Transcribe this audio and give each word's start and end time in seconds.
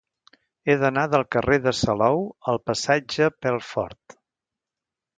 He 0.71 0.75
d'anar 0.83 1.03
del 1.11 1.25
carrer 1.35 1.59
de 1.67 1.75
Salou 1.81 2.25
al 2.55 2.59
passatge 2.73 3.31
Pelfort. 3.47 4.21